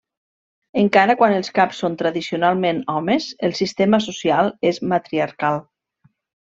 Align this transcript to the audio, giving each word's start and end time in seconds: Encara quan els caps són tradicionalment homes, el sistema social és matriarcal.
Encara 0.83 1.15
quan 1.19 1.35
els 1.41 1.53
caps 1.59 1.83
són 1.83 1.99
tradicionalment 2.01 2.81
homes, 2.97 3.29
el 3.49 3.57
sistema 3.63 4.03
social 4.09 4.53
és 4.75 4.85
matriarcal. 4.97 5.65